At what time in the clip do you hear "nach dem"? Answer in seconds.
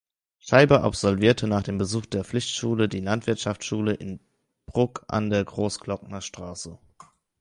1.47-1.77